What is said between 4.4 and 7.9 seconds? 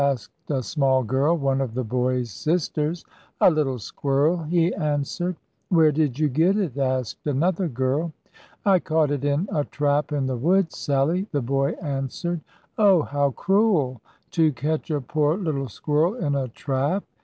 he answered. "Where did you get it?" asked another